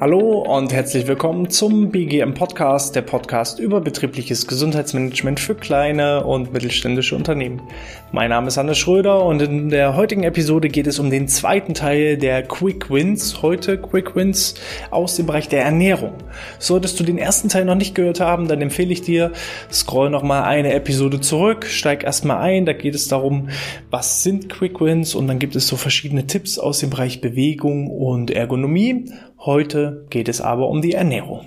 Hallo 0.00 0.38
und 0.38 0.72
herzlich 0.72 1.06
willkommen 1.06 1.50
zum 1.50 1.90
BGM 1.90 2.32
Podcast, 2.32 2.96
der 2.96 3.02
Podcast 3.02 3.58
über 3.58 3.82
betriebliches 3.82 4.46
Gesundheitsmanagement 4.46 5.38
für 5.38 5.54
kleine 5.54 6.24
und 6.24 6.54
mittelständische 6.54 7.14
Unternehmen. 7.14 7.60
Mein 8.10 8.30
Name 8.30 8.48
ist 8.48 8.56
Hannes 8.56 8.78
Schröder 8.78 9.22
und 9.22 9.42
in 9.42 9.68
der 9.68 9.96
heutigen 9.96 10.22
Episode 10.22 10.70
geht 10.70 10.86
es 10.86 10.98
um 10.98 11.10
den 11.10 11.28
zweiten 11.28 11.74
Teil 11.74 12.16
der 12.16 12.42
Quick 12.44 12.90
Wins. 12.90 13.42
Heute 13.42 13.76
Quick 13.76 14.16
Wins 14.16 14.54
aus 14.90 15.16
dem 15.16 15.26
Bereich 15.26 15.50
der 15.50 15.64
Ernährung. 15.64 16.14
Solltest 16.58 16.98
du 16.98 17.04
den 17.04 17.18
ersten 17.18 17.50
Teil 17.50 17.66
noch 17.66 17.74
nicht 17.74 17.94
gehört 17.94 18.20
haben, 18.20 18.48
dann 18.48 18.62
empfehle 18.62 18.94
ich 18.94 19.02
dir, 19.02 19.32
scroll 19.70 20.08
nochmal 20.08 20.44
eine 20.44 20.72
Episode 20.72 21.20
zurück, 21.20 21.66
steig 21.66 22.04
erstmal 22.04 22.38
ein, 22.38 22.64
da 22.64 22.72
geht 22.72 22.94
es 22.94 23.08
darum, 23.08 23.50
was 23.90 24.22
sind 24.22 24.48
Quick 24.48 24.80
Wins 24.80 25.14
und 25.14 25.26
dann 25.26 25.38
gibt 25.38 25.56
es 25.56 25.68
so 25.68 25.76
verschiedene 25.76 26.26
Tipps 26.26 26.58
aus 26.58 26.78
dem 26.78 26.88
Bereich 26.88 27.20
Bewegung 27.20 27.90
und 27.90 28.30
Ergonomie. 28.30 29.04
Heute 29.42 30.04
geht 30.10 30.28
es 30.28 30.42
aber 30.42 30.68
um 30.68 30.82
die 30.82 30.92
Ernährung. 30.92 31.46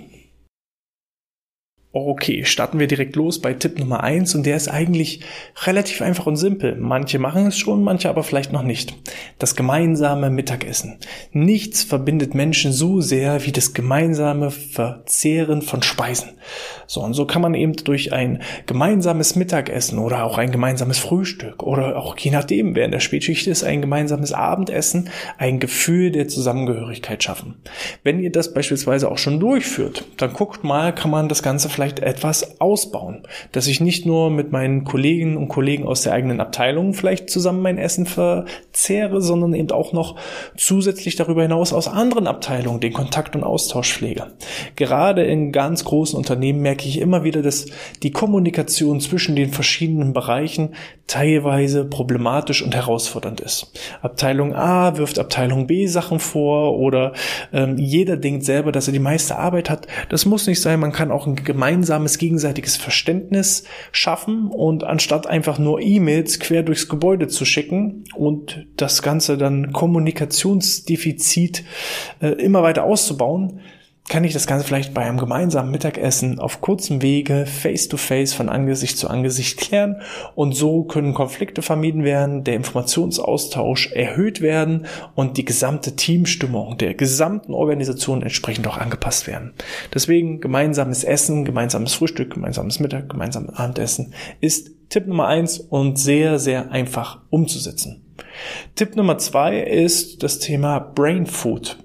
Okay, 1.96 2.44
starten 2.44 2.80
wir 2.80 2.88
direkt 2.88 3.14
los 3.14 3.40
bei 3.40 3.54
Tipp 3.54 3.78
Nummer 3.78 4.02
eins 4.02 4.34
und 4.34 4.46
der 4.46 4.56
ist 4.56 4.66
eigentlich 4.66 5.20
relativ 5.64 6.02
einfach 6.02 6.26
und 6.26 6.34
simpel. 6.34 6.74
Manche 6.74 7.20
machen 7.20 7.46
es 7.46 7.56
schon, 7.56 7.84
manche 7.84 8.08
aber 8.08 8.24
vielleicht 8.24 8.52
noch 8.52 8.64
nicht. 8.64 8.96
Das 9.38 9.54
gemeinsame 9.54 10.28
Mittagessen. 10.28 10.98
Nichts 11.30 11.84
verbindet 11.84 12.34
Menschen 12.34 12.72
so 12.72 13.00
sehr 13.00 13.46
wie 13.46 13.52
das 13.52 13.74
gemeinsame 13.74 14.50
Verzehren 14.50 15.62
von 15.62 15.84
Speisen. 15.84 16.30
So, 16.88 17.00
und 17.00 17.14
so 17.14 17.26
kann 17.26 17.42
man 17.42 17.54
eben 17.54 17.74
durch 17.76 18.12
ein 18.12 18.42
gemeinsames 18.66 19.36
Mittagessen 19.36 19.98
oder 20.00 20.24
auch 20.24 20.36
ein 20.36 20.50
gemeinsames 20.50 20.98
Frühstück 20.98 21.62
oder 21.62 21.96
auch 21.96 22.18
je 22.18 22.32
nachdem, 22.32 22.74
wer 22.74 22.86
in 22.86 22.90
der 22.90 23.00
Spätschicht 23.00 23.46
ist, 23.46 23.62
ein 23.62 23.80
gemeinsames 23.80 24.32
Abendessen, 24.32 25.10
ein 25.38 25.60
Gefühl 25.60 26.10
der 26.10 26.26
Zusammengehörigkeit 26.26 27.22
schaffen. 27.22 27.54
Wenn 28.02 28.18
ihr 28.18 28.32
das 28.32 28.52
beispielsweise 28.52 29.10
auch 29.10 29.18
schon 29.18 29.38
durchführt, 29.38 30.04
dann 30.16 30.32
guckt 30.32 30.64
mal, 30.64 30.92
kann 30.92 31.12
man 31.12 31.28
das 31.28 31.42
Ganze 31.42 31.68
vielleicht 31.68 31.83
vielleicht 31.84 32.00
etwas 32.00 32.60
ausbauen, 32.62 33.24
dass 33.52 33.66
ich 33.66 33.80
nicht 33.80 34.06
nur 34.06 34.30
mit 34.30 34.52
meinen 34.52 34.84
Kolleginnen 34.84 35.36
und 35.36 35.48
Kollegen 35.48 35.86
aus 35.86 36.00
der 36.00 36.14
eigenen 36.14 36.40
Abteilung 36.40 36.94
vielleicht 36.94 37.28
zusammen 37.28 37.60
mein 37.60 37.76
Essen 37.76 38.06
verzehre, 38.06 39.20
sondern 39.20 39.52
eben 39.52 39.70
auch 39.70 39.92
noch 39.92 40.16
zusätzlich 40.56 41.16
darüber 41.16 41.42
hinaus 41.42 41.74
aus 41.74 41.86
anderen 41.86 42.26
Abteilungen 42.26 42.80
den 42.80 42.94
Kontakt 42.94 43.36
und 43.36 43.44
Austausch 43.44 43.92
pflege. 43.92 44.28
Gerade 44.76 45.24
in 45.24 45.52
ganz 45.52 45.84
großen 45.84 46.16
Unternehmen 46.16 46.60
merke 46.60 46.88
ich 46.88 47.00
immer 47.00 47.22
wieder, 47.22 47.42
dass 47.42 47.66
die 48.02 48.12
Kommunikation 48.12 49.00
zwischen 49.00 49.36
den 49.36 49.50
verschiedenen 49.50 50.14
Bereichen 50.14 50.70
teilweise 51.06 51.84
problematisch 51.84 52.62
und 52.62 52.74
herausfordernd 52.74 53.40
ist. 53.40 53.72
Abteilung 54.00 54.54
A 54.54 54.96
wirft 54.96 55.18
Abteilung 55.18 55.66
B 55.66 55.86
Sachen 55.86 56.18
vor 56.18 56.78
oder 56.78 57.12
ähm, 57.52 57.76
jeder 57.76 58.16
denkt 58.16 58.44
selber, 58.44 58.72
dass 58.72 58.86
er 58.86 58.92
die 58.92 58.98
meiste 58.98 59.36
Arbeit 59.36 59.68
hat. 59.68 59.86
Das 60.08 60.24
muss 60.24 60.46
nicht 60.46 60.62
sein. 60.62 60.80
Man 60.80 60.92
kann 60.92 61.10
auch 61.10 61.26
ein 61.26 61.36
gemeinsames 61.36 61.73
gemeinsames 61.74 62.18
gegenseitiges 62.18 62.76
Verständnis 62.76 63.64
schaffen 63.90 64.48
und 64.48 64.84
anstatt 64.84 65.26
einfach 65.26 65.58
nur 65.58 65.80
E-Mails 65.80 66.38
quer 66.38 66.62
durchs 66.62 66.88
Gebäude 66.88 67.26
zu 67.26 67.44
schicken 67.44 68.04
und 68.14 68.66
das 68.76 69.02
Ganze 69.02 69.36
dann 69.36 69.72
Kommunikationsdefizit 69.72 71.64
äh, 72.20 72.28
immer 72.28 72.62
weiter 72.62 72.84
auszubauen, 72.84 73.60
kann 74.08 74.22
ich 74.22 74.34
das 74.34 74.46
Ganze 74.46 74.66
vielleicht 74.66 74.92
bei 74.92 75.02
einem 75.02 75.16
gemeinsamen 75.16 75.70
Mittagessen 75.70 76.38
auf 76.38 76.60
kurzem 76.60 77.00
Wege, 77.00 77.46
face 77.46 77.88
to 77.88 77.96
face, 77.96 78.34
von 78.34 78.50
Angesicht 78.50 78.98
zu 78.98 79.08
Angesicht 79.08 79.58
klären. 79.58 80.02
Und 80.34 80.54
so 80.54 80.84
können 80.84 81.14
Konflikte 81.14 81.62
vermieden 81.62 82.04
werden, 82.04 82.44
der 82.44 82.54
Informationsaustausch 82.54 83.92
erhöht 83.92 84.42
werden 84.42 84.86
und 85.14 85.38
die 85.38 85.44
gesamte 85.46 85.96
Teamstimmung 85.96 86.76
der 86.76 86.94
gesamten 86.94 87.54
Organisation 87.54 88.20
entsprechend 88.20 88.66
auch 88.66 88.76
angepasst 88.76 89.26
werden. 89.26 89.54
Deswegen 89.92 90.40
gemeinsames 90.40 91.02
Essen, 91.02 91.46
gemeinsames 91.46 91.94
Frühstück, 91.94 92.34
gemeinsames 92.34 92.80
Mittag, 92.80 93.08
gemeinsames 93.08 93.56
Abendessen 93.56 94.12
ist 94.40 94.70
Tipp 94.90 95.06
Nummer 95.06 95.28
eins 95.28 95.58
und 95.58 95.98
sehr, 95.98 96.38
sehr 96.38 96.70
einfach 96.70 97.22
umzusetzen. 97.30 98.02
Tipp 98.74 98.96
Nummer 98.96 99.16
zwei 99.16 99.60
ist 99.60 100.22
das 100.22 100.40
Thema 100.40 100.78
Brain 100.78 101.24
Food. 101.26 101.78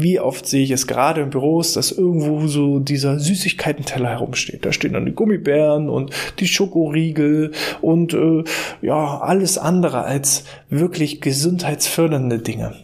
Wie 0.00 0.20
oft 0.20 0.46
sehe 0.46 0.62
ich 0.62 0.70
es 0.70 0.86
gerade 0.86 1.22
in 1.22 1.30
Büros, 1.30 1.72
dass 1.72 1.90
irgendwo 1.90 2.46
so 2.46 2.78
dieser 2.78 3.18
Süßigkeitenteller 3.18 4.08
herumsteht. 4.10 4.64
Da 4.64 4.72
stehen 4.72 4.92
dann 4.92 5.06
die 5.06 5.14
Gummibären 5.14 5.88
und 5.88 6.12
die 6.38 6.46
Schokoriegel 6.46 7.50
und 7.80 8.14
äh, 8.14 8.44
ja, 8.80 9.18
alles 9.18 9.58
andere 9.58 10.04
als 10.04 10.44
wirklich 10.70 11.20
gesundheitsfördernde 11.20 12.38
Dinge. 12.38 12.74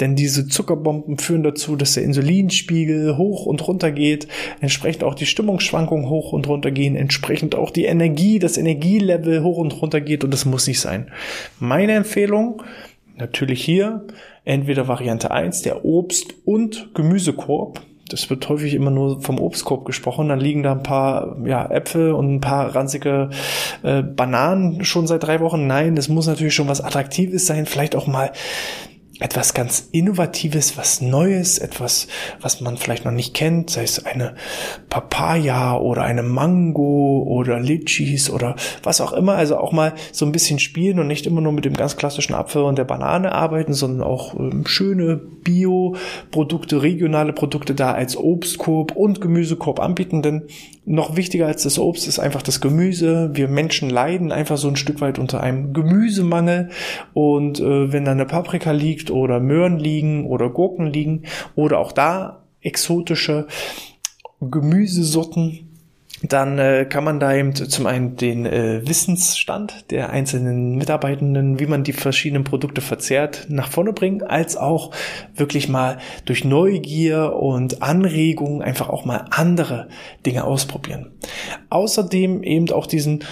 Denn 0.00 0.16
diese 0.16 0.48
Zuckerbomben 0.48 1.18
führen 1.18 1.44
dazu, 1.44 1.76
dass 1.76 1.94
der 1.94 2.02
Insulinspiegel 2.02 3.16
hoch 3.16 3.46
und 3.46 3.66
runter 3.66 3.92
geht, 3.92 4.26
entsprechend 4.60 5.04
auch 5.04 5.14
die 5.14 5.24
Stimmungsschwankungen 5.24 6.08
hoch 6.10 6.32
und 6.32 6.48
runter 6.48 6.72
gehen, 6.72 6.96
entsprechend 6.96 7.54
auch 7.54 7.70
die 7.70 7.84
Energie, 7.84 8.40
das 8.40 8.58
Energielevel 8.58 9.44
hoch 9.44 9.58
und 9.58 9.80
runter 9.80 10.00
geht 10.00 10.24
und 10.24 10.32
das 10.32 10.44
muss 10.44 10.66
nicht 10.66 10.80
sein. 10.80 11.12
Meine 11.60 11.92
Empfehlung, 11.92 12.62
natürlich 13.16 13.64
hier, 13.64 14.04
entweder 14.46 14.88
Variante 14.88 15.30
1, 15.30 15.62
der 15.62 15.84
Obst- 15.84 16.34
und 16.46 16.94
Gemüsekorb. 16.94 17.82
Das 18.08 18.30
wird 18.30 18.48
häufig 18.48 18.72
immer 18.74 18.92
nur 18.92 19.20
vom 19.20 19.40
Obstkorb 19.40 19.84
gesprochen. 19.84 20.28
Dann 20.28 20.38
liegen 20.38 20.62
da 20.62 20.72
ein 20.72 20.84
paar 20.84 21.36
ja, 21.44 21.68
Äpfel 21.68 22.12
und 22.12 22.36
ein 22.36 22.40
paar 22.40 22.74
ranzige 22.74 23.30
äh, 23.82 24.02
Bananen 24.02 24.84
schon 24.84 25.08
seit 25.08 25.24
drei 25.24 25.40
Wochen. 25.40 25.66
Nein, 25.66 25.96
das 25.96 26.08
muss 26.08 26.28
natürlich 26.28 26.54
schon 26.54 26.68
was 26.68 26.80
Attraktives 26.80 27.46
sein. 27.46 27.66
Vielleicht 27.66 27.96
auch 27.96 28.06
mal 28.06 28.30
etwas 29.20 29.54
ganz 29.54 29.88
Innovatives, 29.92 30.76
was 30.76 31.00
Neues, 31.00 31.58
etwas, 31.58 32.06
was 32.40 32.60
man 32.60 32.76
vielleicht 32.76 33.04
noch 33.04 33.12
nicht 33.12 33.34
kennt, 33.34 33.70
sei 33.70 33.82
es 33.82 34.04
eine 34.04 34.34
Papaya 34.90 35.76
oder 35.78 36.02
eine 36.02 36.22
Mango 36.22 37.22
oder 37.26 37.58
Litchis 37.58 38.28
oder 38.28 38.56
was 38.82 39.00
auch 39.00 39.12
immer. 39.12 39.34
Also 39.34 39.56
auch 39.56 39.72
mal 39.72 39.94
so 40.12 40.26
ein 40.26 40.32
bisschen 40.32 40.58
spielen 40.58 40.98
und 40.98 41.06
nicht 41.06 41.26
immer 41.26 41.40
nur 41.40 41.52
mit 41.52 41.64
dem 41.64 41.74
ganz 41.74 41.96
klassischen 41.96 42.34
Apfel 42.34 42.62
und 42.62 42.76
der 42.76 42.84
Banane 42.84 43.32
arbeiten, 43.32 43.72
sondern 43.72 44.06
auch 44.06 44.38
ähm, 44.38 44.66
schöne 44.66 45.16
Bio-Produkte, 45.16 46.82
regionale 46.82 47.32
Produkte 47.32 47.74
da 47.74 47.92
als 47.92 48.16
Obstkorb 48.16 48.92
und 48.92 49.20
Gemüsekorb 49.20 49.80
anbieten. 49.80 50.22
Denn 50.22 50.48
noch 50.86 51.16
wichtiger 51.16 51.46
als 51.48 51.64
das 51.64 51.80
Obst 51.80 52.06
ist 52.06 52.20
einfach 52.20 52.42
das 52.42 52.60
Gemüse. 52.60 53.30
Wir 53.34 53.48
Menschen 53.48 53.90
leiden 53.90 54.30
einfach 54.30 54.56
so 54.56 54.68
ein 54.68 54.76
Stück 54.76 55.00
weit 55.00 55.18
unter 55.18 55.42
einem 55.42 55.72
Gemüsemangel. 55.72 56.70
Und 57.12 57.58
äh, 57.58 57.92
wenn 57.92 58.04
da 58.04 58.12
eine 58.12 58.24
Paprika 58.24 58.70
liegt 58.70 59.10
oder 59.10 59.40
Möhren 59.40 59.78
liegen 59.78 60.26
oder 60.26 60.48
Gurken 60.48 60.86
liegen 60.86 61.24
oder 61.56 61.80
auch 61.80 61.90
da 61.90 62.44
exotische 62.60 63.48
Gemüsesorten, 64.40 65.65
dann 66.22 66.58
äh, 66.58 66.86
kann 66.88 67.04
man 67.04 67.20
da 67.20 67.34
eben 67.34 67.54
zum 67.54 67.86
einen 67.86 68.16
den 68.16 68.46
äh, 68.46 68.86
Wissensstand 68.86 69.90
der 69.90 70.10
einzelnen 70.10 70.76
Mitarbeitenden, 70.76 71.60
wie 71.60 71.66
man 71.66 71.84
die 71.84 71.92
verschiedenen 71.92 72.44
Produkte 72.44 72.80
verzehrt, 72.80 73.46
nach 73.48 73.68
vorne 73.68 73.92
bringen, 73.92 74.22
als 74.22 74.56
auch 74.56 74.92
wirklich 75.34 75.68
mal 75.68 75.98
durch 76.24 76.44
Neugier 76.44 77.34
und 77.34 77.82
Anregung 77.82 78.62
einfach 78.62 78.88
auch 78.88 79.04
mal 79.04 79.26
andere 79.30 79.88
Dinge 80.24 80.44
ausprobieren. 80.44 81.12
Außerdem 81.68 82.42
eben 82.42 82.70
auch 82.70 82.86
diesen 82.86 83.22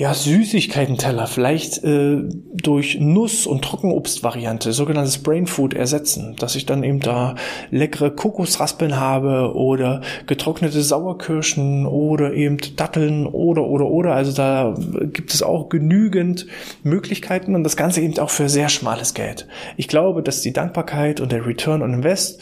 ja, 0.00 0.14
Süßigkeiten-Teller 0.14 1.26
vielleicht 1.26 1.84
äh, 1.84 2.22
durch 2.54 2.98
Nuss- 2.98 3.46
und 3.46 3.62
Trockenobst-Variante, 3.62 4.72
sogenanntes 4.72 5.18
Brain 5.18 5.46
Food 5.46 5.74
ersetzen, 5.74 6.36
dass 6.38 6.56
ich 6.56 6.64
dann 6.64 6.84
eben 6.84 7.00
da 7.00 7.34
leckere 7.70 8.10
Kokosraspeln 8.10 8.98
habe 8.98 9.54
oder 9.54 10.00
getrocknete 10.26 10.80
Sauerkirschen 10.80 11.84
oder 11.84 12.32
eben 12.32 12.56
Datteln 12.76 13.26
oder 13.26 13.64
oder 13.64 13.88
oder. 13.88 14.14
Also 14.14 14.32
da 14.32 14.74
gibt 15.12 15.34
es 15.34 15.42
auch 15.42 15.68
genügend 15.68 16.46
Möglichkeiten 16.82 17.54
und 17.54 17.62
das 17.62 17.76
Ganze 17.76 18.00
eben 18.00 18.18
auch 18.20 18.30
für 18.30 18.48
sehr 18.48 18.70
schmales 18.70 19.12
Geld. 19.12 19.48
Ich 19.76 19.86
glaube, 19.86 20.22
dass 20.22 20.40
die 20.40 20.54
Dankbarkeit 20.54 21.20
und 21.20 21.30
der 21.30 21.44
Return 21.44 21.82
on 21.82 21.92
Invest 21.92 22.40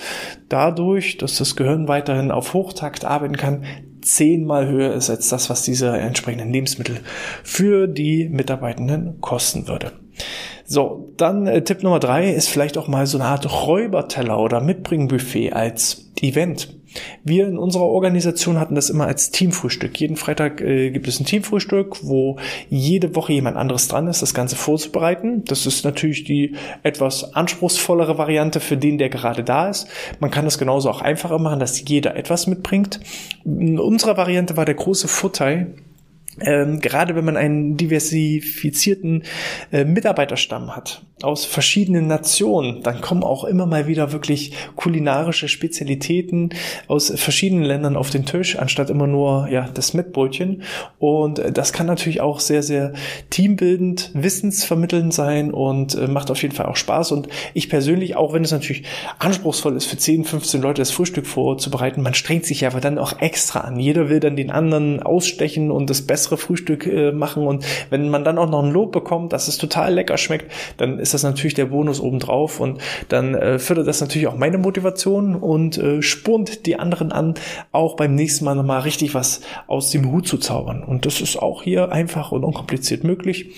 dadurch, 0.49 1.17
dass 1.17 1.39
das 1.39 1.57
Gehirn 1.57 1.89
weiterhin 1.89 2.31
auf 2.31 2.55
Hochtakt 2.55 3.05
arbeiten 3.05 3.37
kann, 3.37 3.65
zehnmal 4.09 4.69
höher 4.69 4.95
ist 4.95 5.11
als 5.11 5.29
das, 5.29 5.51
was 5.51 5.63
diese 5.63 5.97
entsprechenden 5.97 6.53
Lebensmittel 6.53 7.01
für 7.45 7.87
die 7.87 8.29
Mitarbeitenden 8.29 9.21
kosten 9.21 9.69
würde. 9.69 9.93
So, 10.65 11.13
dann 11.17 11.47
äh, 11.47 11.63
Tipp 11.63 11.83
Nummer 11.83 12.01
drei 12.01 12.33
ist 12.33 12.49
vielleicht 12.49 12.77
auch 12.77 12.89
mal 12.89 13.07
so 13.07 13.19
eine 13.19 13.29
Art 13.29 13.67
Räuberteller 13.67 14.39
oder 14.39 14.61
Mitbringbuffet 14.61 15.53
als 15.53 16.11
Event. 16.21 16.78
Wir 17.25 17.47
in 17.47 17.59
unserer 17.59 17.85
Organisation 17.85 18.59
hatten 18.59 18.75
das 18.75 18.91
immer 18.91 19.07
als 19.07 19.31
Teamfrühstück. 19.31 19.99
Jeden 20.01 20.17
Freitag 20.17 20.61
äh, 20.61 20.91
gibt 20.91 21.09
es 21.09 21.21
ein 21.21 21.27
Teamfrühstück, 21.27 21.99
wo 22.03 22.37
jede 22.69 23.15
Woche 23.15 23.33
jemand 23.33 23.57
anderes 23.57 23.89
dran 23.89 24.07
ist, 24.07 24.23
das 24.23 24.35
Ganze 24.35 24.57
vorzubereiten. 24.57 25.45
Das 25.45 25.67
ist 25.67 25.85
natürlich 25.85 26.25
die 26.25 26.57
etwas 26.83 27.35
anspruchsvollere 27.35 28.19
Variante 28.19 28.61
für 28.61 28.77
den, 28.77 28.99
der 28.99 29.09
gerade 29.09 29.45
da 29.45 29.69
ist. 29.69 29.89
Man 30.21 30.31
kann 30.31 30.45
das 30.45 30.59
genauso 30.59 30.91
auch 30.91 31.03
einfacher 31.03 31.39
machen, 31.39 31.61
dass 31.61 31.87
jeder 31.89 32.17
etwas 32.17 32.47
mitbringt. 32.47 33.01
In 33.45 33.79
unserer 33.79 34.17
Variante 34.17 34.57
war 34.57 34.65
der 34.65 34.75
große 34.75 35.09
Vorteil, 35.09 35.75
ähm, 36.41 36.81
gerade 36.81 37.15
wenn 37.15 37.25
man 37.25 37.37
einen 37.37 37.77
diversifizierten 37.77 39.25
äh, 39.73 39.85
Mitarbeiterstamm 39.85 40.75
hat 40.75 41.03
aus 41.23 41.45
verschiedenen 41.45 42.07
Nationen, 42.07 42.83
dann 42.83 43.01
kommen 43.01 43.25
auch 43.25 43.45
immer 43.45 43.67
mal 43.67 43.89
wieder 43.89 44.13
wirklich 44.13 44.53
kulinarische 44.77 45.49
Spezialitäten 45.49 46.51
aus 46.87 47.13
verschiedenen 47.17 47.65
Ländern 47.65 47.97
auf 47.97 48.11
den 48.11 48.25
Tisch, 48.25 48.57
anstatt 48.57 48.89
immer 48.91 49.07
nur 49.07 49.49
ja 49.49 49.69
das 49.75 49.95
Mettbrötchen. 49.95 50.63
Und 50.99 51.39
äh, 51.39 51.53
das 51.53 51.73
kann 51.73 51.87
natürlich 51.87 52.21
auch 52.21 52.41
sehr, 52.41 52.63
sehr 52.63 52.93
teambildend, 53.31 54.11
wissensvermittelnd 54.15 55.13
sein 55.13 55.53
und 55.53 55.95
äh, 55.95 56.07
macht 56.07 56.31
auf 56.31 56.41
jeden 56.43 56.55
Fall 56.55 56.67
auch 56.67 56.77
Spaß. 56.77 57.13
Und 57.13 57.29
ich 57.55 57.69
persönlich, 57.69 58.17
auch 58.17 58.33
wenn 58.33 58.45
es 58.45 58.53
natürlich 58.53 58.85
anspruchsvoll 59.19 59.77
ist, 59.77 59.87
für 59.87 59.97
10, 59.97 60.25
15 60.25 60.63
Leute 60.63 60.83
das 60.83 60.91
Frühstück 60.91 61.27
vorzubereiten, 61.27 62.03
man 62.03 62.15
strengt 62.15 62.47
sich 62.47 62.61
ja 62.61 62.71
aber 62.71 62.81
dann 62.81 62.99
auch 62.99 63.21
extra 63.21 63.61
an. 63.61 63.81
Jeder 63.81 64.09
will 64.09 64.21
dann 64.21 64.37
den 64.37 64.51
anderen 64.51 65.03
ausstechen 65.03 65.71
und 65.71 65.91
das 65.91 66.03
bessere 66.03 66.28
Frühstück 66.37 66.87
äh, 66.87 67.13
machen. 67.13 67.47
Und 67.47 67.65
wenn 67.91 68.11
man 68.11 68.25
dann 68.25 68.39
auch 68.39 68.51
noch 68.51 68.63
ein 68.63 68.71
Lob 68.71 68.93
bekommt, 68.93 69.33
dass 69.33 69.49
es 69.49 69.57
total 69.59 69.95
lecker 69.95 70.19
schmeckt, 70.19 70.53
dann 70.77 70.99
ist 70.99 71.15
das 71.15 71.23
natürlich 71.23 71.55
der 71.55 71.67
Bonus 71.67 72.01
obendrauf. 72.01 72.61
Und 72.61 72.81
dann 73.09 73.35
äh, 73.35 73.59
fördert 73.59 73.87
das 73.87 74.01
natürlich 74.01 74.27
auch 74.27 74.37
meine 74.37 74.59
Motivation 74.59 75.35
und 75.35 75.79
äh, 75.79 76.03
spornt 76.03 76.67
die 76.67 76.79
anderen 76.79 77.13
an, 77.13 77.35
auch 77.73 77.97
beim 77.97 78.15
nächsten 78.15 78.45
Mal 78.45 78.55
nochmal 78.55 78.81
richtig 78.81 79.15
was 79.15 79.41
aus 79.67 79.91
dem 79.91 80.11
Hut 80.11 80.27
zu 80.27 80.39
zaubern. 80.39 80.83
Und 80.83 81.07
das 81.07 81.21
ist 81.21 81.37
auch 81.37 81.63
hier 81.63 81.93
einfach 81.93 82.33
und 82.33 82.45
unkompliziert 82.45 83.05
möglich. 83.05 83.51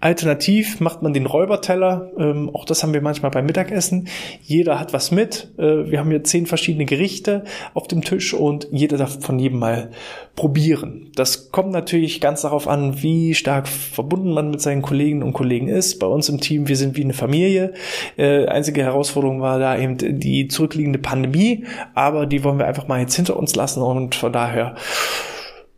Alternativ 0.00 0.80
macht 0.80 1.02
man 1.02 1.12
den 1.12 1.26
Räuberteller. 1.26 2.10
Ähm, 2.18 2.50
auch 2.54 2.64
das 2.64 2.82
haben 2.82 2.94
wir 2.94 3.00
manchmal 3.00 3.30
beim 3.30 3.46
Mittagessen. 3.46 4.08
Jeder 4.42 4.78
hat 4.78 4.92
was 4.92 5.10
mit. 5.10 5.52
Äh, 5.58 5.90
wir 5.90 5.98
haben 5.98 6.10
hier 6.10 6.22
zehn 6.24 6.46
verschiedene 6.46 6.84
Gerichte 6.84 7.44
auf 7.74 7.88
dem 7.88 8.02
Tisch 8.02 8.32
und 8.32 8.68
jeder 8.70 8.96
darf 8.96 9.20
von 9.20 9.38
jedem 9.38 9.58
mal 9.58 9.90
probieren. 10.36 11.10
Das 11.16 11.50
kommt 11.50 11.72
natürlich 11.72 12.07
ganz 12.20 12.42
darauf 12.42 12.66
an, 12.66 13.02
wie 13.02 13.34
stark 13.34 13.68
verbunden 13.68 14.32
man 14.32 14.50
mit 14.50 14.60
seinen 14.60 14.82
Kolleginnen 14.82 15.22
und 15.22 15.32
Kollegen 15.32 15.68
ist. 15.68 15.98
Bei 15.98 16.06
uns 16.06 16.28
im 16.28 16.40
Team, 16.40 16.68
wir 16.68 16.76
sind 16.76 16.96
wie 16.96 17.04
eine 17.04 17.14
Familie. 17.14 17.74
Äh, 18.16 18.46
einzige 18.46 18.82
Herausforderung 18.82 19.40
war 19.40 19.58
da 19.58 19.78
eben 19.78 19.96
die 19.98 20.48
zurückliegende 20.48 20.98
Pandemie, 20.98 21.64
aber 21.94 22.26
die 22.26 22.42
wollen 22.44 22.58
wir 22.58 22.66
einfach 22.66 22.88
mal 22.88 23.00
jetzt 23.00 23.14
hinter 23.14 23.36
uns 23.36 23.54
lassen 23.54 23.82
und 23.82 24.14
von 24.14 24.32
daher 24.32 24.74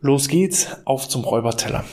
los 0.01 0.27
geht's 0.27 0.67
auf 0.85 1.07
zum 1.07 1.23
Räuberteller. 1.23 1.83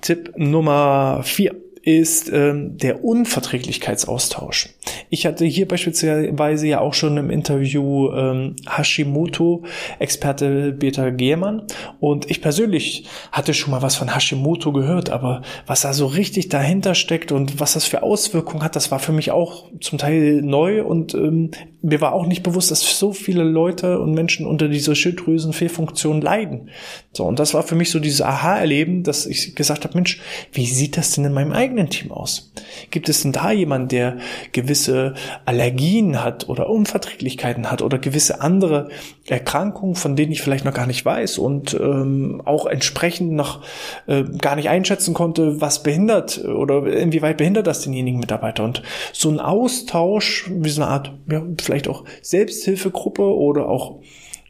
Tipp 0.00 0.32
Nummer 0.36 1.20
vier 1.22 1.54
ist 1.86 2.32
ähm, 2.32 2.76
der 2.78 3.04
Unverträglichkeitsaustausch. 3.04 4.70
Ich 5.08 5.24
hatte 5.24 5.44
hier 5.44 5.68
beispielsweise 5.68 6.66
ja 6.66 6.80
auch 6.80 6.94
schon 6.94 7.16
im 7.16 7.30
Interview 7.30 8.10
ähm, 8.10 8.56
Hashimoto-Experte 8.68 10.72
Peter 10.72 11.12
Gehrmann 11.12 11.62
und 12.00 12.28
ich 12.28 12.42
persönlich 12.42 13.06
hatte 13.30 13.54
schon 13.54 13.70
mal 13.70 13.82
was 13.82 13.94
von 13.94 14.12
Hashimoto 14.12 14.72
gehört, 14.72 15.10
aber 15.10 15.42
was 15.68 15.82
da 15.82 15.92
so 15.92 16.06
richtig 16.06 16.48
dahinter 16.48 16.96
steckt 16.96 17.30
und 17.30 17.60
was 17.60 17.74
das 17.74 17.84
für 17.84 18.02
Auswirkungen 18.02 18.64
hat, 18.64 18.74
das 18.74 18.90
war 18.90 18.98
für 18.98 19.12
mich 19.12 19.30
auch 19.30 19.70
zum 19.80 19.98
Teil 19.98 20.42
neu 20.42 20.82
und 20.82 21.14
ähm, 21.14 21.52
mir 21.82 22.00
war 22.00 22.14
auch 22.14 22.26
nicht 22.26 22.42
bewusst, 22.42 22.72
dass 22.72 22.98
so 22.98 23.12
viele 23.12 23.44
Leute 23.44 24.00
und 24.00 24.12
Menschen 24.12 24.44
unter 24.44 24.66
dieser 24.66 24.96
Schilddrüsenfehlfunktion 24.96 26.20
leiden. 26.20 26.70
So, 27.12 27.24
und 27.24 27.38
das 27.38 27.54
war 27.54 27.62
für 27.62 27.76
mich 27.76 27.90
so 27.90 28.00
dieses 28.00 28.22
Aha-Erleben, 28.22 29.04
dass 29.04 29.24
ich 29.24 29.54
gesagt 29.54 29.84
habe, 29.84 29.94
Mensch, 29.94 30.20
wie 30.52 30.66
sieht 30.66 30.96
das 30.96 31.12
denn 31.12 31.24
in 31.24 31.32
meinem 31.32 31.52
eigenen 31.52 31.75
Team 31.90 32.10
aus? 32.12 32.52
Gibt 32.90 33.08
es 33.08 33.22
denn 33.22 33.32
da 33.32 33.50
jemanden, 33.50 33.88
der 33.88 34.16
gewisse 34.52 35.14
Allergien 35.44 36.22
hat 36.24 36.48
oder 36.48 36.68
Unverträglichkeiten 36.68 37.70
hat 37.70 37.82
oder 37.82 37.98
gewisse 37.98 38.40
andere 38.40 38.88
Erkrankungen, 39.28 39.94
von 39.94 40.16
denen 40.16 40.32
ich 40.32 40.42
vielleicht 40.42 40.64
noch 40.64 40.74
gar 40.74 40.86
nicht 40.86 41.04
weiß 41.04 41.38
und 41.38 41.74
ähm, 41.74 42.42
auch 42.44 42.66
entsprechend 42.66 43.32
noch 43.32 43.62
äh, 44.06 44.24
gar 44.40 44.56
nicht 44.56 44.68
einschätzen 44.68 45.14
konnte, 45.14 45.60
was 45.60 45.82
behindert 45.82 46.44
oder 46.44 46.86
inwieweit 46.86 47.36
behindert 47.36 47.66
das 47.66 47.82
denjenigen 47.82 48.20
Mitarbeiter? 48.20 48.64
Und 48.64 48.82
so 49.12 49.28
ein 49.28 49.40
Austausch, 49.40 50.50
wie 50.50 50.70
so 50.70 50.82
eine 50.82 50.90
Art, 50.90 51.12
ja, 51.30 51.42
vielleicht 51.60 51.88
auch 51.88 52.04
Selbsthilfegruppe 52.22 53.22
oder 53.22 53.68
auch 53.68 54.00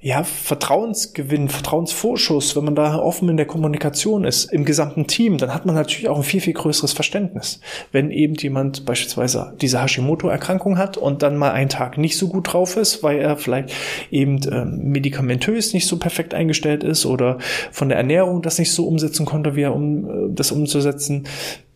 ja, 0.06 0.22
Vertrauensgewinn, 0.22 1.48
Vertrauensvorschuss, 1.48 2.54
wenn 2.54 2.64
man 2.64 2.76
da 2.76 2.96
offen 2.96 3.28
in 3.28 3.36
der 3.36 3.46
Kommunikation 3.46 4.22
ist, 4.22 4.44
im 4.52 4.64
gesamten 4.64 5.08
Team, 5.08 5.36
dann 5.36 5.52
hat 5.52 5.66
man 5.66 5.74
natürlich 5.74 6.08
auch 6.08 6.18
ein 6.18 6.22
viel, 6.22 6.40
viel 6.40 6.52
größeres 6.52 6.92
Verständnis. 6.92 7.58
Wenn 7.90 8.12
eben 8.12 8.36
jemand 8.36 8.84
beispielsweise 8.84 9.54
diese 9.60 9.82
Hashimoto-Erkrankung 9.82 10.78
hat 10.78 10.96
und 10.96 11.24
dann 11.24 11.36
mal 11.36 11.50
einen 11.50 11.70
Tag 11.70 11.98
nicht 11.98 12.18
so 12.18 12.28
gut 12.28 12.52
drauf 12.52 12.76
ist, 12.76 13.02
weil 13.02 13.18
er 13.18 13.36
vielleicht 13.36 13.72
eben 14.12 14.40
ähm, 14.48 14.92
medikamentös 14.92 15.74
nicht 15.74 15.88
so 15.88 15.98
perfekt 15.98 16.34
eingestellt 16.34 16.84
ist 16.84 17.04
oder 17.04 17.38
von 17.72 17.88
der 17.88 17.98
Ernährung 17.98 18.42
das 18.42 18.60
nicht 18.60 18.70
so 18.70 18.86
umsetzen 18.86 19.26
konnte, 19.26 19.56
wie 19.56 19.62
er 19.62 19.74
um 19.74 20.04
äh, 20.04 20.32
das 20.32 20.52
umzusetzen 20.52 21.26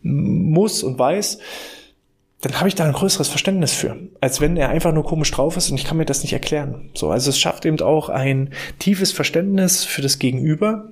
muss 0.03 0.83
und 0.83 0.97
weiß, 0.97 1.37
dann 2.41 2.57
habe 2.57 2.67
ich 2.67 2.75
da 2.75 2.85
ein 2.85 2.93
größeres 2.93 3.27
Verständnis 3.27 3.73
für, 3.73 3.97
als 4.19 4.41
wenn 4.41 4.57
er 4.57 4.69
einfach 4.69 4.91
nur 4.91 5.05
komisch 5.05 5.31
drauf 5.31 5.57
ist 5.57 5.69
und 5.69 5.77
ich 5.77 5.85
kann 5.85 5.97
mir 5.97 6.05
das 6.05 6.23
nicht 6.23 6.33
erklären. 6.33 6.89
So, 6.95 7.11
also 7.11 7.29
es 7.29 7.39
schafft 7.39 7.65
eben 7.65 7.79
auch 7.81 8.09
ein 8.09 8.49
tiefes 8.79 9.11
Verständnis 9.11 9.83
für 9.83 10.01
das 10.01 10.17
Gegenüber 10.17 10.91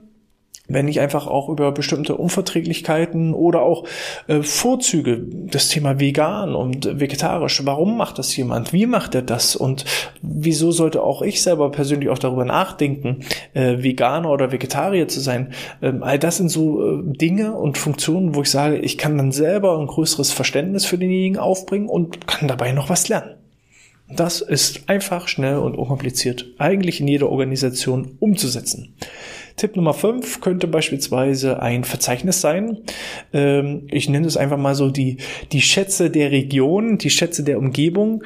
wenn 0.69 0.88
ich 0.88 1.00
einfach 1.00 1.27
auch 1.27 1.50
über 1.50 1.71
bestimmte 1.71 2.16
Unverträglichkeiten 2.16 3.33
oder 3.33 3.63
auch 3.63 3.86
äh, 4.27 4.42
Vorzüge, 4.42 5.21
das 5.27 5.68
Thema 5.68 6.00
vegan 6.00 6.56
und 6.56 7.00
vegetarisch, 7.00 7.62
warum 7.66 7.98
macht 7.98 8.19
das 8.19 8.36
jemand, 8.38 8.71
wie 8.71 8.86
macht 8.86 9.16
er 9.16 9.24
das 9.24 9.56
und 9.56 9.86
wieso 10.21 10.71
sollte 10.71 11.04
auch 11.04 11.21
ich 11.21 11.42
selber 11.42 11.71
persönlich 11.71 12.10
auch 12.10 12.19
darüber 12.19 12.45
nachdenken, 12.45 13.25
äh, 13.54 13.83
Veganer 13.83 14.31
oder 14.31 14.51
Vegetarier 14.51 15.07
zu 15.07 15.19
sein. 15.19 15.54
Ähm, 15.81 16.04
all 16.04 16.19
das 16.19 16.38
sind 16.38 16.50
so 16.50 16.81
äh, 16.81 17.01
Dinge 17.04 17.54
und 17.54 17.77
Funktionen, 17.77 18.36
wo 18.36 18.44
ich 18.44 18.51
sage, 18.51 18.77
ich 18.77 18.98
kann 18.98 19.18
dann 19.18 19.31
selber 19.31 19.77
ein 19.77 19.88
größeres 19.88 20.31
Verständnis 20.31 20.86
für 20.86 20.98
denjenigen 20.98 21.39
aufbringen 21.39 21.89
und 21.89 22.27
kann 22.27 22.48
dabei 22.48 22.72
noch 22.72 22.89
was 22.89 23.10
lernen. 23.10 23.36
Das 24.12 24.42
ist 24.42 24.89
einfach, 24.89 25.27
schnell 25.27 25.57
und 25.57 25.75
unkompliziert 25.75 26.48
eigentlich 26.57 27.00
in 27.00 27.07
jeder 27.07 27.30
Organisation 27.30 28.18
umzusetzen. 28.19 28.95
Tipp 29.60 29.76
Nummer 29.76 29.94
5 29.94 30.42
könnte 30.42 30.68
beispielsweise 30.68 31.62
ein 31.62 31.84
Verzeichnis 31.84 32.42
sein. 32.42 32.80
Ähm, 33.34 33.88
ich 33.92 34.10
nenne 34.10 34.26
es 34.26 34.38
einfach 34.38 34.58
mal 34.58 34.76
so 34.76 34.90
die, 34.90 35.18
die 35.52 35.62
Schätze 35.62 36.10
der 36.10 36.32
Region, 36.32 36.98
die 36.98 37.10
Schätze 37.10 37.44
der 37.44 37.60
Umgebung. 37.60 38.24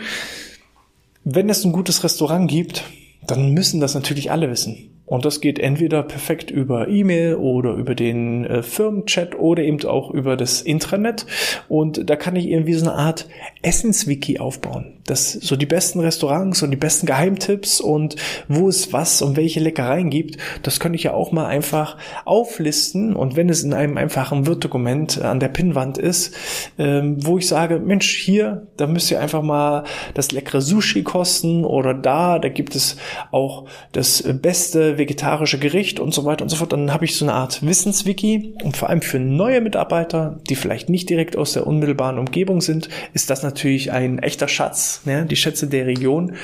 Wenn 1.23 1.49
es 1.49 1.65
ein 1.65 1.71
gutes 1.71 2.03
Restaurant 2.03 2.49
gibt, 2.49 2.83
dann 3.25 3.51
müssen 3.51 3.79
das 3.79 3.95
natürlich 3.95 4.31
alle 4.31 4.49
wissen. 4.49 4.92
Und 5.13 5.25
das 5.25 5.41
geht 5.41 5.59
entweder 5.59 6.01
perfekt 6.01 6.49
über 6.49 6.87
E-Mail 6.87 7.35
oder 7.35 7.73
über 7.73 7.93
den 7.93 8.45
äh, 8.45 8.63
Firmenchat 8.63 9.37
oder 9.37 9.61
eben 9.61 9.79
auch 9.85 10.09
über 10.09 10.35
das 10.35 10.63
Intranet. 10.63 11.27
Und 11.69 12.09
da 12.09 12.15
kann 12.15 12.35
ich 12.35 12.47
irgendwie 12.47 12.73
so 12.73 12.89
eine 12.89 12.97
Art 12.97 13.27
Essenswiki 13.61 14.39
aufbauen. 14.39 14.93
Das 15.05 15.33
so 15.33 15.55
die 15.55 15.67
besten 15.67 15.99
Restaurants 15.99 16.63
und 16.63 16.71
die 16.71 16.77
besten 16.77 17.05
Geheimtipps 17.05 17.79
und 17.79 18.15
wo 18.47 18.67
es 18.67 18.91
was 18.91 19.21
und 19.21 19.37
welche 19.37 19.59
Leckereien 19.59 20.09
gibt, 20.09 20.37
das 20.63 20.79
könnte 20.79 20.95
ich 20.95 21.03
ja 21.03 21.13
auch 21.13 21.31
mal 21.31 21.45
einfach 21.45 21.97
auflisten. 22.25 23.15
Und 23.15 23.35
wenn 23.35 23.49
es 23.49 23.61
in 23.61 23.75
einem 23.75 23.97
einfachen 23.97 24.47
Word-Dokument 24.47 25.21
an 25.21 25.39
der 25.39 25.49
Pinnwand 25.49 25.99
ist, 25.99 26.33
ähm, 26.79 27.17
wo 27.23 27.37
ich 27.37 27.47
sage, 27.47 27.77
Mensch, 27.79 28.15
hier, 28.15 28.65
da 28.77 28.87
müsst 28.87 29.11
ihr 29.11 29.19
einfach 29.19 29.43
mal 29.43 29.83
das 30.15 30.31
leckere 30.31 30.61
Sushi 30.61 31.03
kosten 31.03 31.65
oder 31.65 31.93
da, 31.93 32.39
da 32.39 32.49
gibt 32.49 32.75
es 32.75 32.97
auch 33.29 33.65
das 33.91 34.23
beste 34.41 34.97
vegetarische 35.03 35.59
Gericht 35.59 35.99
und 35.99 36.13
so 36.13 36.23
weiter 36.23 36.43
und 36.43 36.49
so 36.49 36.55
fort, 36.55 36.71
dann 36.71 36.93
habe 36.93 37.03
ich 37.03 37.17
so 37.17 37.25
eine 37.25 37.33
Art 37.33 37.65
Wissenswiki 37.65 38.53
und 38.63 38.77
vor 38.77 38.89
allem 38.89 39.01
für 39.01 39.19
neue 39.19 39.59
Mitarbeiter, 39.59 40.39
die 40.49 40.55
vielleicht 40.55 40.87
nicht 40.87 41.09
direkt 41.09 41.35
aus 41.35 41.51
der 41.51 41.67
unmittelbaren 41.67 42.17
Umgebung 42.17 42.61
sind, 42.61 42.87
ist 43.13 43.29
das 43.29 43.43
natürlich 43.43 43.91
ein 43.91 44.19
echter 44.19 44.47
Schatz, 44.47 45.01
ne? 45.03 45.25
die 45.25 45.35
Schätze 45.35 45.67
der 45.67 45.85
Region, 45.87 46.35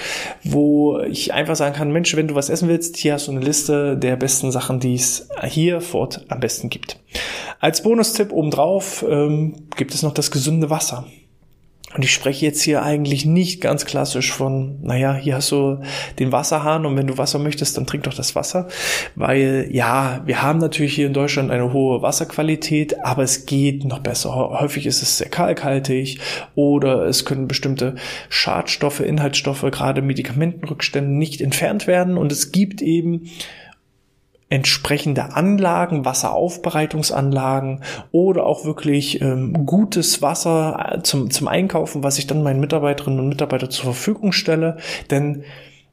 wo 0.44 1.00
ich 1.00 1.34
einfach 1.34 1.56
sagen 1.56 1.76
kann, 1.76 1.94
Mensch, 1.94 2.14
wenn 2.18 2.28
du 2.28 2.36
was 2.36 2.50
essen 2.50 2.68
willst, 2.68 2.98
hier 2.98 3.14
hast 3.14 3.28
du 3.28 3.32
eine 3.32 3.40
Liste 3.40 3.96
der 3.96 4.18
besten 4.18 4.52
Sachen, 4.52 4.82
die 4.82 4.96
es 4.96 5.30
hier 5.48 5.80
fort 5.80 6.26
am 6.28 6.42
besten 6.42 6.70
gibt. 6.70 7.00
Als 7.62 7.82
Bonustipp 7.82 8.34
obendrauf 8.34 9.06
ähm, 9.10 9.68
gibt 9.78 9.94
es 9.94 10.04
noch 10.04 10.14
das 10.14 10.32
gesunde 10.32 10.70
Wasser. 10.70 11.06
Und 11.96 12.06
ich 12.06 12.14
spreche 12.14 12.46
jetzt 12.46 12.62
hier 12.62 12.84
eigentlich 12.84 13.26
nicht 13.26 13.62
ganz 13.62 13.86
klassisch 13.86 14.32
von, 14.32 14.80
naja, 14.84 15.16
hier 15.16 15.36
hast 15.36 15.52
du 15.52 15.82
den 16.20 16.32
Wasserhahn 16.32 16.86
und 16.86 16.96
wenn 16.96 17.08
du 17.08 17.18
Wasser 17.18 17.40
möchtest, 17.40 17.78
dann 17.78 17.88
trink 17.88 18.04
doch 18.04 18.14
das 18.14 18.36
Wasser. 18.36 18.68
Weil 19.16 19.68
ja, 19.72 20.22
wir 20.26 20.44
haben 20.44 20.60
natürlich 20.60 20.94
hier 20.94 21.08
in 21.08 21.14
Deutschland 21.14 21.50
eine 21.50 21.74
hohe 21.74 22.04
Wasserqualität, 22.04 23.04
aber 23.04 23.24
es 23.24 23.48
geht 23.48 23.86
noch 23.86 24.00
besser. 24.00 24.36
Häufig 24.36 24.86
ist 24.86 25.02
es 25.02 25.18
sehr 25.18 25.30
kalkhaltig 25.30 26.20
oder 26.54 27.06
es 27.06 27.26
können 27.26 27.48
bestimmte 27.48 27.96
Schadstoffe, 28.30 29.00
Inhaltsstoffe, 29.00 29.66
gerade 29.72 30.04
Medikamentenrückstände 30.04 31.12
nicht 31.12 31.42
entfernt 31.42 31.88
werden 31.88 32.18
und 32.18 32.32
es 32.32 32.52
gibt 32.52 32.84
eben 32.84 33.32
entsprechende 34.50 35.36
Anlagen, 35.36 36.06
Wasseraufbereitungsanlagen 36.06 37.84
oder 38.12 38.46
auch 38.46 38.66
wirklich 38.66 39.22
ähm, 39.22 39.66
gutes 39.66 40.22
Wasser 40.22 40.94
äh, 40.94 41.04
zum, 41.04 41.30
zum 41.30 41.48
Einkaufen, 41.48 42.04
was 42.04 42.18
ich 42.18 42.26
dann 42.26 42.44
meinen 42.44 42.60
Mitarbeiterinnen 42.60 43.20
und 43.20 43.30
Mitarbeitern 43.30 43.70
zur 43.70 43.86
Verfügung 43.86 44.32
stelle. 44.32 44.78
Denn 45.12 45.44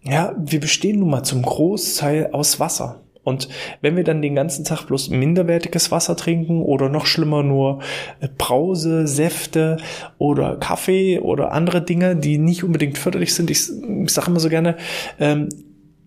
ja, 0.02 0.34
wir 0.38 0.60
bestehen 0.60 1.00
nun 1.00 1.10
mal 1.10 1.22
zum 1.22 1.42
Großteil 1.42 2.30
aus 2.32 2.58
Wasser. 2.58 3.02
Und 3.26 3.48
wenn 3.80 3.96
wir 3.96 4.04
dann 4.04 4.22
den 4.22 4.36
ganzen 4.36 4.64
Tag 4.64 4.86
bloß 4.86 5.10
minderwertiges 5.10 5.90
Wasser 5.90 6.16
trinken 6.16 6.62
oder 6.62 6.88
noch 6.88 7.06
schlimmer 7.06 7.42
nur 7.42 7.80
äh, 8.20 8.28
Brause, 8.38 9.06
Säfte 9.06 9.78
oder 10.16 10.56
Kaffee 10.56 11.18
oder 11.18 11.52
andere 11.52 11.82
Dinge, 11.82 12.16
die 12.16 12.38
nicht 12.38 12.62
unbedingt 12.62 12.96
förderlich 12.96 13.34
sind, 13.34 13.50
ich, 13.50 13.68
ich 14.04 14.10
sage 14.12 14.30
immer 14.30 14.40
so 14.40 14.48
gerne, 14.48 14.76
ähm, 15.18 15.48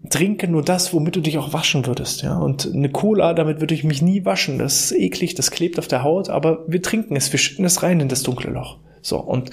trinke 0.09 0.47
nur 0.47 0.63
das, 0.63 0.93
womit 0.93 1.15
du 1.15 1.21
dich 1.21 1.37
auch 1.37 1.53
waschen 1.53 1.85
würdest, 1.85 2.21
ja. 2.21 2.37
Und 2.37 2.71
eine 2.73 2.89
Cola, 2.89 3.33
damit 3.33 3.59
würde 3.59 3.73
ich 3.73 3.83
mich 3.83 4.01
nie 4.01 4.25
waschen. 4.25 4.57
Das 4.57 4.91
ist 4.91 4.91
eklig, 4.91 5.35
das 5.35 5.51
klebt 5.51 5.79
auf 5.79 5.87
der 5.87 6.03
Haut, 6.03 6.29
aber 6.29 6.63
wir 6.67 6.81
trinken 6.81 7.15
es, 7.15 7.31
wir 7.31 7.39
schütten 7.39 7.65
es 7.65 7.83
rein 7.83 7.99
in 7.99 8.09
das 8.09 8.23
dunkle 8.23 8.51
Loch. 8.51 8.77
So, 9.01 9.19
und 9.19 9.51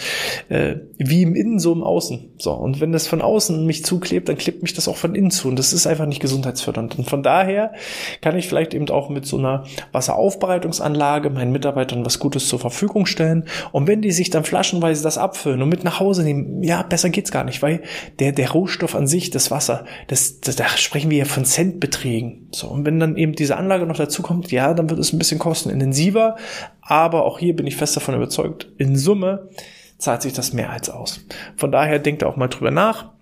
äh, 0.49 0.77
wie 0.99 1.23
im 1.23 1.35
Innen, 1.35 1.59
so 1.59 1.73
im 1.73 1.83
Außen. 1.83 2.35
So, 2.39 2.53
und 2.53 2.81
wenn 2.81 2.93
das 2.93 3.07
von 3.07 3.23
außen 3.23 3.65
mich 3.65 3.85
zuklebt, 3.85 4.29
dann 4.29 4.37
klebt 4.37 4.63
mich 4.63 4.75
das 4.75 4.89
auch 4.89 4.97
von 4.97 5.15
innen 5.15 5.31
zu. 5.31 5.49
Und 5.49 5.59
das 5.59 5.73
ist 5.73 5.87
einfach 5.87 6.07
nicht 6.07 6.21
gesundheitsfördernd. 6.21 6.99
Und 6.99 7.09
von 7.09 7.23
daher 7.23 7.73
kann 8.21 8.37
ich 8.37 8.49
vielleicht 8.49 8.75
eben 8.75 8.89
auch 8.91 9.09
mit 9.09 9.27
so 9.27 9.39
einer 9.39 9.65
Wasseraufbereitungsanlage 9.93 11.31
meinen 11.31 11.53
Mitarbeitern 11.53 12.05
was 12.05 12.19
Gutes 12.19 12.49
zur 12.49 12.59
Verfügung 12.59 13.07
stellen. 13.07 13.45
Und 13.73 13.87
wenn 13.87 14.03
die 14.03 14.13
sich 14.13 14.31
dann 14.31 14.45
flaschenweise 14.45 15.03
das 15.03 15.19
abfüllen 15.19 15.63
und 15.63 15.69
mit 15.69 15.85
nach 15.85 16.01
Hause 16.01 16.23
nehmen, 16.23 16.63
ja, 16.63 16.83
besser 16.83 17.11
geht's 17.11 17.33
gar 17.33 17.45
nicht, 17.45 17.63
weil 17.63 17.83
der, 18.19 18.33
der 18.33 18.51
Rohstoff 18.51 18.95
an 18.95 19.07
sich, 19.07 19.31
das 19.31 19.51
Wasser, 19.51 19.85
das, 20.09 20.41
das, 20.41 20.57
da 20.57 20.69
sprechen 20.69 21.11
wir 21.11 21.19
ja 21.19 21.25
von 21.25 21.45
Centbeträgen. 21.45 22.49
So, 22.53 22.69
und 22.69 22.85
wenn 22.85 23.01
dann 23.01 23.17
eben 23.17 23.35
diese 23.35 23.57
Anlage 23.57 23.87
noch 23.87 23.97
dazu 23.97 24.23
kommt, 24.23 24.51
ja, 24.51 24.75
dann 24.75 24.91
wird 24.91 25.01
es 25.01 25.13
ein 25.13 25.19
bisschen 25.19 25.39
kostenintensiver, 25.39 26.37
aber 26.87 27.25
auch 27.25 27.39
hier 27.39 27.55
bin 27.55 27.67
ich 27.67 27.77
fest 27.77 27.97
davon 27.97 28.15
überzeugt, 28.15 28.69
in 28.79 28.97
Summe 28.97 29.49
zahlt 29.99 30.23
sich 30.23 30.33
das 30.33 30.53
mehr 30.53 30.71
als 30.71 30.91
aus. 30.91 31.21
Von 31.57 31.73
daher 31.73 31.99
denkt 31.99 32.25
auch 32.25 32.37
mal 32.37 32.49
drüber 32.49 32.71
nach. 32.71 33.13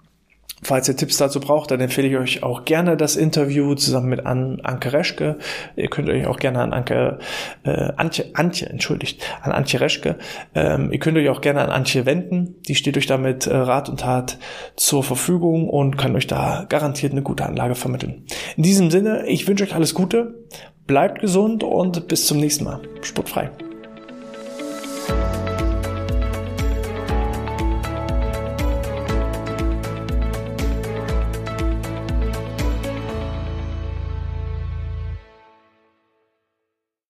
Falls 0.62 0.88
ihr 0.88 0.96
Tipps 0.96 1.18
dazu 1.18 1.40
braucht, 1.40 1.70
dann 1.70 1.80
empfehle 1.80 2.08
ich 2.08 2.16
euch 2.16 2.42
auch 2.42 2.64
gerne 2.64 2.96
das 2.96 3.16
Interview 3.16 3.74
zusammen 3.74 4.08
mit 4.08 4.24
An 4.24 4.60
Anke 4.62 4.94
Reschke. 4.94 5.36
Ihr 5.76 5.88
könnt 5.88 6.08
euch 6.08 6.26
auch 6.26 6.38
gerne 6.38 6.60
an 6.60 6.72
Anke, 6.72 7.18
äh, 7.64 7.92
Antje, 7.96 8.30
Antje, 8.32 8.70
entschuldigt, 8.70 9.22
an 9.42 9.52
Antje 9.52 9.80
Reschke. 9.80 10.16
Ähm, 10.54 10.90
ihr 10.90 10.98
könnt 11.00 11.18
euch 11.18 11.28
auch 11.28 11.42
gerne 11.42 11.60
an 11.60 11.70
Antje 11.70 12.06
wenden. 12.06 12.62
Die 12.66 12.76
steht 12.76 12.96
euch 12.96 13.06
damit 13.06 13.46
äh, 13.46 13.54
Rat 13.54 13.90
und 13.90 14.00
Tat 14.00 14.38
zur 14.74 15.04
Verfügung 15.04 15.68
und 15.68 15.98
kann 15.98 16.16
euch 16.16 16.26
da 16.26 16.64
garantiert 16.66 17.12
eine 17.12 17.22
gute 17.22 17.44
Anlage 17.44 17.74
vermitteln. 17.74 18.24
In 18.56 18.62
diesem 18.62 18.90
Sinne, 18.90 19.26
ich 19.26 19.46
wünsche 19.46 19.64
euch 19.64 19.74
alles 19.74 19.92
Gute, 19.92 20.46
bleibt 20.86 21.20
gesund 21.20 21.62
und 21.62 22.08
bis 22.08 22.26
zum 22.26 22.38
nächsten 22.38 22.64
Mal. 22.64 22.80
Sportfrei. 23.02 23.50